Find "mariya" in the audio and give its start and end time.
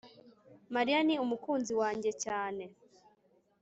0.75-0.99